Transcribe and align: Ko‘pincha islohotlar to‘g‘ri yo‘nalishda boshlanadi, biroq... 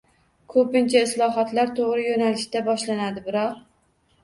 Ko‘pincha 0.53 1.03
islohotlar 1.07 1.69
to‘g‘ri 1.81 2.07
yo‘nalishda 2.07 2.65
boshlanadi, 2.73 3.25
biroq... 3.31 3.65